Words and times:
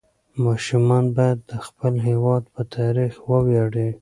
ماشومان 0.43 1.05
باید 1.15 1.39
د 1.51 1.51
خپل 1.67 1.93
هېواد 2.07 2.43
په 2.53 2.61
تاریخ 2.75 3.13
وویاړي. 3.31 3.89